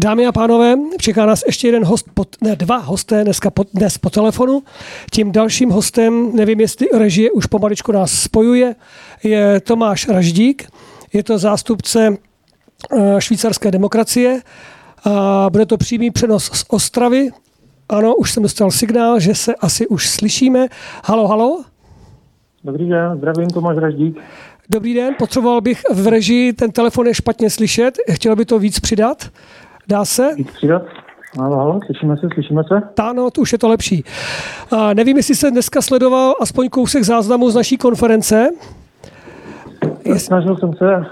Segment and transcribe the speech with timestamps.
[0.00, 3.98] Dámy a pánové, čeká nás ještě jeden host, pod, ne dva hosté dneska po, dnes
[3.98, 4.62] po telefonu.
[5.12, 8.74] Tím dalším hostem, nevím jestli režie už pomaličku nás spojuje,
[9.24, 10.68] je Tomáš Raždík.
[11.12, 12.16] Je to zástupce
[12.96, 14.42] eh, švýcarské demokracie
[15.04, 17.30] a bude to přímý přenos z Ostravy.
[17.88, 20.66] Ano, už jsem dostal signál, že se asi už slyšíme.
[21.04, 21.64] Halo, halo.
[22.64, 24.18] Dobrý den, zdravím Tomáš Raždík.
[24.70, 28.80] Dobrý den, potřeboval bych v režii, ten telefon je špatně slyšet, chtěl by to víc
[28.80, 29.30] přidat?
[29.88, 30.30] Dá se?
[31.38, 33.02] Halo, halo, slyšíme se, slyšíme se?
[33.02, 34.04] Ano, už je to lepší.
[34.70, 38.48] A nevím, jestli se dneska sledoval aspoň kousek záznamu z naší konference.
[40.16, 41.04] Snažil jsem se,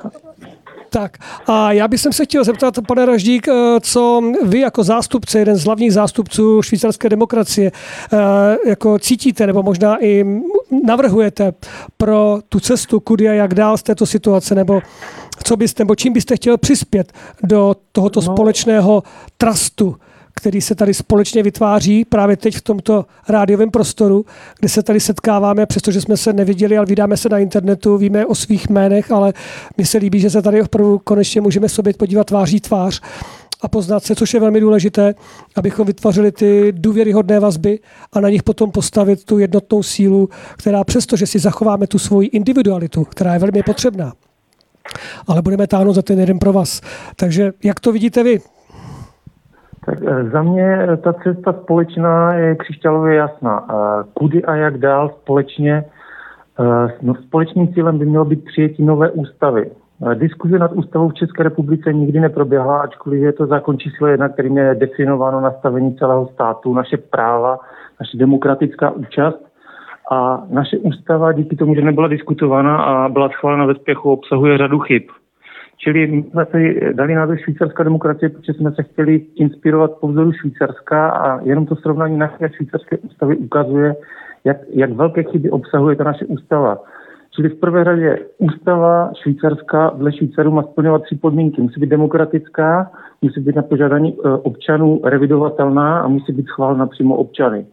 [0.90, 5.56] tak a já bych se chtěl zeptat, pane Raždík, eh, co vy jako zástupce, jeden
[5.56, 7.72] z hlavních zástupců švýcarské demokracie,
[8.12, 8.18] eh,
[8.68, 10.24] jako cítíte nebo možná i
[10.84, 11.52] navrhujete
[11.96, 14.80] pro tu cestu, kudy a jak dál z této situace, nebo
[15.44, 17.12] co byste, nebo čím byste chtěl přispět
[17.42, 18.32] do tohoto no.
[18.32, 19.02] společného
[19.38, 19.96] trustu,
[20.34, 24.24] který se tady společně vytváří právě teď v tomto rádiovém prostoru,
[24.60, 28.34] kde se tady setkáváme, přestože jsme se neviděli, ale vydáme se na internetu, víme o
[28.34, 29.32] svých jménech, ale
[29.78, 33.02] mi se líbí, že se tady opravdu konečně můžeme sobě podívat tváří tvář
[33.62, 35.14] a poznat se, což je velmi důležité,
[35.56, 37.78] abychom vytvořili ty důvěryhodné vazby
[38.12, 42.28] a na nich potom postavit tu jednotnou sílu, která přesto, že si zachováme tu svoji
[42.28, 44.12] individualitu, která je velmi potřebná,
[45.28, 46.80] ale budeme táhnout za ten jeden pro vás.
[47.16, 48.40] Takže jak to vidíte vy?
[49.86, 53.66] Tak eh, za mě ta cesta společná je křišťálově jasná.
[53.70, 55.84] Eh, kudy a jak dál společně?
[56.60, 59.70] Eh, no, společným cílem by mělo být přijetí nové ústavy.
[60.14, 64.58] Diskuze nad ústavou v České republice nikdy neproběhla, ačkoliv je to zákon číslo jedna, kterým
[64.58, 67.58] je definováno nastavení celého státu, naše práva,
[68.00, 69.46] naše demokratická účast.
[70.12, 74.78] A naše ústava díky tomu, že nebyla diskutována a byla schválena ve spěchu, obsahuje řadu
[74.78, 75.02] chyb.
[75.78, 80.32] Čili my jsme si dali název švýcarská demokracie, protože jsme se chtěli inspirovat po vzoru
[80.32, 83.96] Švýcarska a jenom to srovnání naší švýcarské ústavy ukazuje,
[84.44, 86.78] jak, jak velké chyby obsahuje ta naše ústava.
[87.36, 91.62] Čili v prvé řadě ústava švýcarská dle Švýcarů má splňovat tři podmínky.
[91.62, 92.90] Musí být demokratická,
[93.22, 97.66] musí být na požádání e, občanů revidovatelná a musí být schválena přímo občany.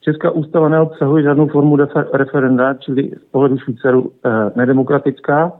[0.00, 1.76] Česká ústava neobsahuje žádnou formu
[2.12, 5.52] referenda, čili z pohledu Švýcarů e, nedemokratická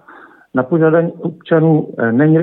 [0.54, 2.38] na požádání občanů eh, není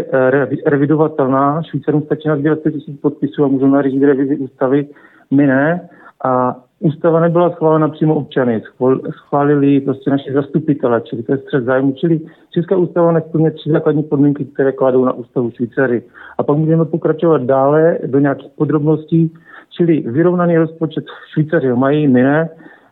[0.66, 1.64] revidovatelná.
[1.64, 4.88] Švýcarům stačí na 200 tisíc podpisů a můžou nařídit revizi ústavy,
[5.32, 5.90] my ne.
[6.24, 8.62] A ústava nebyla schválena přímo občany,
[9.10, 11.92] schválili prostě naši zastupitele, čili to je střed zájmu.
[11.92, 16.04] Čili Česká ústava nesplňuje tři základní podmínky, které kladou na ústavu Švýcary.
[16.38, 19.34] A pak můžeme pokračovat dále do nějakých podrobností,
[19.78, 22.50] čili vyrovnaný rozpočet Švýcaři mají, my ne.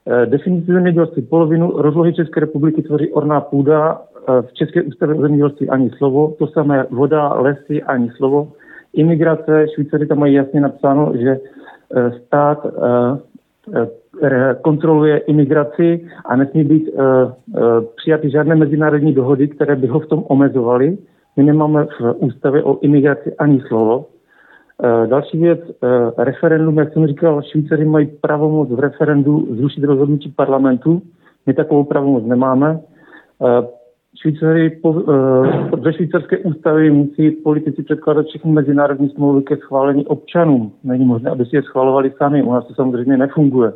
[0.07, 4.01] Eh, definici zemědělství polovinu rozlohy České republiky tvoří orná půda
[4.41, 8.51] v České ústavě zemědělství ani slovo, to samé voda, lesy ani slovo.
[8.93, 11.39] Imigrace, Švýcaři tam mají jasně napsáno, že e,
[12.25, 13.87] stát e,
[14.27, 16.89] e, kontroluje imigraci a nesmí být
[17.95, 20.97] přijaty žádné mezinárodní dohody, které by ho v tom omezovaly.
[21.37, 24.05] My nemáme v ústavě o imigraci ani slovo.
[25.05, 25.59] Další věc,
[26.17, 31.01] referendum, jak jsem říkal, Švýcaři mají pravomoc v referendu zrušit rozhodnutí parlamentu.
[31.45, 32.79] My takovou pravomoc nemáme.
[34.21, 34.81] Švýcary
[35.83, 40.71] ze švýcarské ústavy musí politici předkládat všechny mezinárodní smlouvy ke schválení občanům.
[40.83, 42.43] Není možné, aby si je schvalovali sami.
[42.43, 43.73] U nás to samozřejmě nefunguje.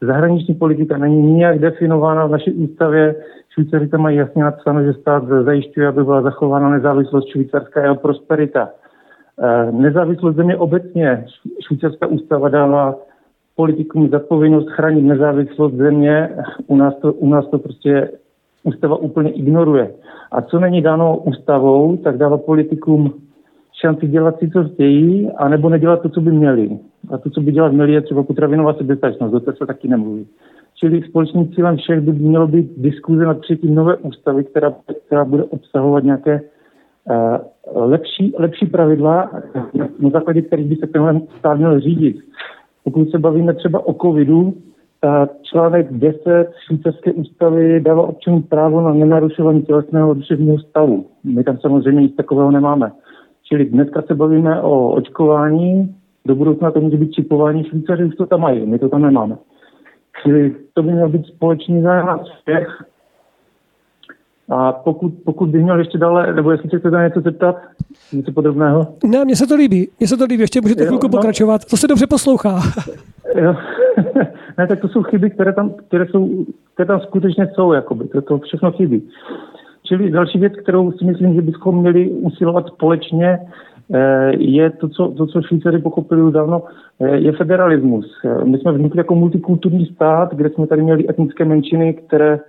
[0.00, 3.14] Zahraniční politika není nijak definována v naší ústavě.
[3.54, 7.96] Švýcaři tam mají jasně napsáno, že stát zajišťuje, aby byla zachována nezávislost Švýcarska a jeho
[7.96, 8.68] prosperita.
[9.36, 11.24] Uh, nezávislost země obecně.
[11.66, 12.94] Švýcarská ústava dává
[13.56, 16.28] politikům za povinnost chránit nezávislost země.
[16.66, 18.10] U nás to, u nás to prostě
[18.64, 19.90] ústava úplně ignoruje.
[20.32, 23.12] A co není dáno ústavou, tak dává politikům
[23.80, 26.78] šanci dělat si, co chtějí, anebo nedělat to, co by měli.
[27.10, 30.26] A to, co by dělat měli, je třeba potravinová sebestačnost, o to se taky nemluví.
[30.74, 34.74] Čili společným cílem všech by mělo být diskuze nad přijetím nové ústavy, která,
[35.06, 39.30] která bude obsahovat nějaké uh, lepší, lepší pravidla,
[39.98, 42.16] na základě kterých by se tenhle stát měl řídit.
[42.84, 44.54] Pokud se bavíme třeba o covidu,
[45.42, 51.06] Článek 10 švýcarské ústavy dává občanům právo na nenarušování tělesného a duševního stavu.
[51.24, 52.92] My tam samozřejmě nic takového nemáme.
[53.44, 58.26] Čili dneska se bavíme o očkování, do budoucna to může být čipování, Švýcaři už to
[58.26, 59.36] tam mají, my to tam nemáme.
[60.22, 62.68] Čili to by měl být společný zájem všech
[64.48, 67.56] a pokud, pokud bych měl ještě dále, nebo jestli chcete na něco zeptat,
[68.12, 68.86] něco podrobného?
[69.04, 71.76] Ne, mně se to líbí, mně se to líbí, ještě můžete chvilku no, pokračovat, to
[71.76, 72.60] se dobře poslouchá.
[73.34, 73.54] Jo.
[74.58, 78.22] ne, tak to jsou chyby, které tam, které jsou, které tam skutečně jsou, jakoby, to,
[78.22, 79.08] to všechno chybí.
[79.82, 83.38] Čili další věc, kterou si myslím, že bychom měli usilovat společně,
[84.30, 86.62] je to, co, to, co Švýceři pochopili už dávno,
[87.12, 88.06] je federalismus.
[88.44, 92.40] My jsme vznikli jako multikulturní stát, kde jsme tady měli etnické menšiny, které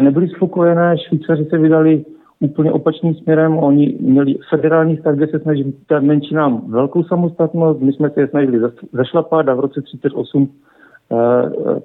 [0.00, 0.96] nebyly spokojené.
[0.98, 2.04] Švýcaři se vydali
[2.44, 3.58] úplně opačným směrem.
[3.58, 7.80] Oni měli federální stát, kde se snažili dát menšinám velkou samostatnost.
[7.80, 8.60] My jsme se je snažili
[8.92, 10.48] zašlapat a v roce 38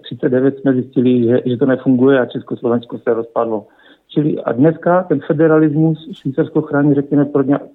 [0.02, 3.68] 39 jsme zjistili, že, že to nefunguje a Československo se rozpadlo.
[4.08, 7.26] Čili a dneska ten federalismus Švýcarsko chrání, řekněme,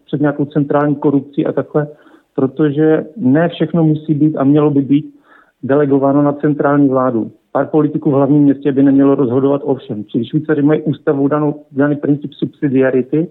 [0.06, 1.86] před nějakou centrální korupcí a takhle,
[2.34, 5.14] protože ne všechno musí být a mělo by být
[5.62, 7.30] delegováno na centrální vládu.
[7.56, 10.04] Pár politiků v hlavním městě by nemělo rozhodovat o všem.
[10.04, 13.28] Čili Švýcaři mají ústavu danou, daný princip subsidiarity,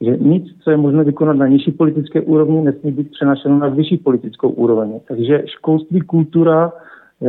[0.00, 3.96] že nic, co je možné vykonat na nižší politické úrovni, nesmí být přenašeno na vyšší
[3.96, 5.00] politickou úroveň.
[5.08, 6.72] Takže školství, kultura,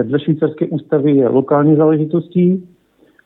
[0.03, 2.67] dle švýcarské ústavy je lokální záležitostí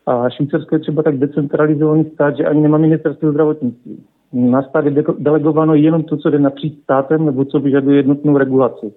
[0.05, 4.03] a Švýcarsko je třeba tak decentralizovaný stát, že ani nemá ministerstvo zdravotnictví.
[4.33, 8.93] Na stát je delegováno jenom to, co jde napříč státem nebo co vyžaduje jednotnou regulaci.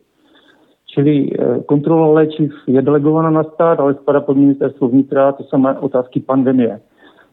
[0.94, 5.78] Čili eh, kontrola léčiv je delegována na stát, ale spadá pod ministerstvo vnitra, to samé
[5.78, 6.80] otázky pandemie.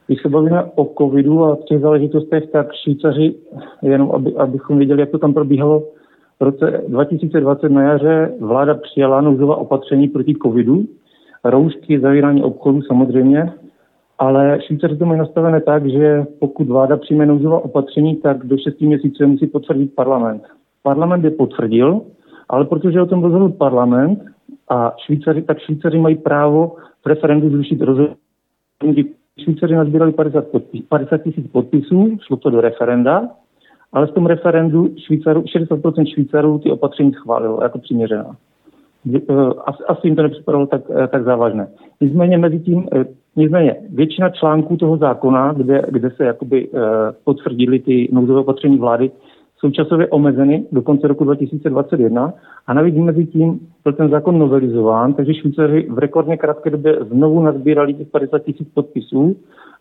[0.08, 3.36] Když se bavíme o covidu a těch záležitostech, tak Švýcaři,
[3.82, 5.84] jenom aby, abychom věděli, jak to tam probíhalo,
[6.40, 10.86] v roce 2020 na jaře vláda přijala nouzová opatření proti covidu,
[11.44, 13.54] roušky, zavírání obchodů samozřejmě,
[14.20, 18.82] ale Švýcaři to mají nastavené tak, že pokud vláda přijme nouzová opatření, tak do 6
[18.82, 20.44] měsíců musí potvrdit parlament.
[20.84, 22.02] Parlament je potvrdil,
[22.50, 24.20] ale protože o tom rozhodl parlament
[24.70, 29.14] a Švýcaři, tak Švýcaři mají právo v referendu zrušit rozhodnutí.
[29.44, 33.30] Švýcaři nazbírali 50, podpis, 50 tisíc podpisů, šlo to do referenda
[33.94, 38.36] ale v tom referendu Švýcaru, 60% Švýcarů ty opatření schválilo jako přiměřená.
[39.16, 39.22] Eh,
[39.88, 41.68] asi jim to nepřipadalo tak, eh, tak závažné.
[42.02, 43.06] Nicméně mezi tím, eh,
[43.36, 46.70] nicméně většina článků toho zákona, kde, kde se jakoby
[47.24, 49.12] potvrdili ty nouzové opatření vlády,
[49.60, 52.34] jsou časově omezeny do konce roku 2021
[52.68, 57.44] a navíc mezi tím byl ten zákon novelizován, takže Švýcaři v rekordně krátké době znovu
[57.44, 59.36] nazbírali těch 50 tisíc podpisů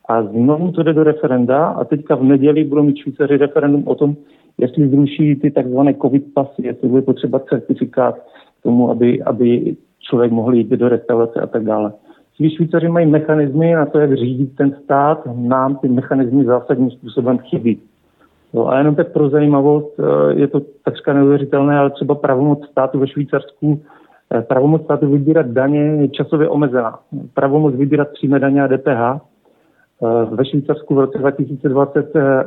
[0.09, 3.95] a znovu to jde do referenda a teďka v neděli budou mít Švýcaři referendum o
[3.95, 4.17] tom,
[4.59, 8.15] jestli zruší ty takzvané covid pasy, jestli bude potřeba certifikát
[8.61, 11.93] k tomu, aby, aby člověk mohl jít do restaurace a tak dále.
[12.37, 17.39] Čili Švýcaři mají mechanismy na to, jak řídit ten stát, nám ty mechanismy zásadním způsobem
[17.39, 17.81] chybí.
[18.55, 22.99] No a jenom tak pro zajímavost, eh, je to takřka neuvěřitelné, ale třeba pravomoc státu
[22.99, 23.83] ve Švýcarsku,
[24.35, 26.99] eh, pravomoc státu vybírat daně je časově omezená.
[27.35, 29.21] Pravomoc vybírat přímé daně a DPH
[30.03, 32.45] Eh, ve Švýcarsku v roce 2020 eh,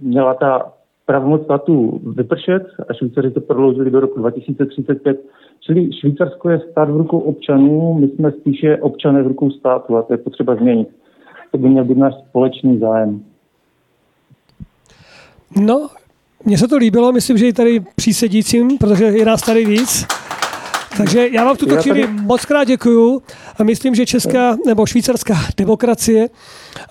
[0.00, 0.72] měla ta
[1.06, 5.20] pravomoc státu vypršet a Švýcaři to prodloužili do roku 2035.
[5.60, 10.02] Čili Švýcarsko je stát v rukou občanů, my jsme spíše občané v rukou státu a
[10.02, 10.88] to je potřeba změnit.
[11.52, 13.20] To by měl být náš společný zájem.
[15.56, 15.88] No,
[16.44, 20.06] mně se to líbilo, myslím, že i tady přísedícím, protože je nás tady víc.
[20.96, 23.22] Takže já vám v tuto chvíli moc krát děkuju
[23.58, 26.28] a myslím, že česká nebo švýcarská demokracie,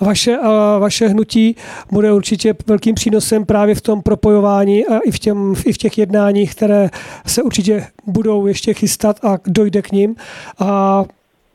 [0.01, 1.56] vaše, a vaše hnutí
[1.92, 5.98] bude určitě velkým přínosem právě v tom propojování a i v, těm, i v těch
[5.98, 6.89] jednáních, které
[7.25, 10.15] se určitě budou ještě chystat a dojde k ním.
[10.59, 11.04] A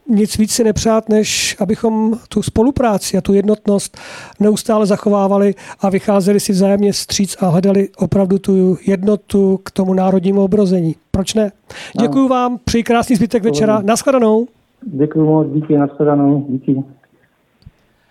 [0.09, 3.99] nic víc si nepřát, než abychom tu spolupráci a tu jednotnost
[4.41, 10.43] neustále zachovávali a vycházeli si vzájemně stříc a hledali opravdu tu jednotu k tomu národnímu
[10.45, 10.95] obrození.
[11.11, 11.53] Proč ne?
[12.01, 13.83] Děkuji vám, přeji krásný zbytek večera.
[13.85, 14.47] Naschledanou.
[14.83, 16.83] Děkuji moc, díky, naschledanou, díky.